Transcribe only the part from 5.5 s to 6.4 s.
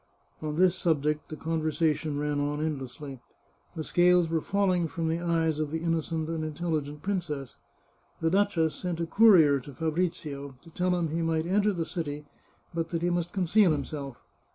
of the innocent